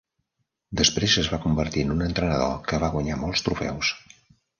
Després 0.79 1.17
es 1.23 1.27
va 1.33 1.39
convertir 1.43 1.83
en 1.87 1.93
un 1.95 2.01
entrenador 2.05 2.55
que 2.71 2.79
va 2.85 2.89
guanyar 2.95 3.19
molts 3.25 3.45
trofeus. 3.49 3.93